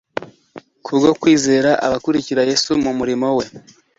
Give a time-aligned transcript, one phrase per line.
[0.85, 3.45] Kubwo kwizera, abakurikira Yesu mu murimo we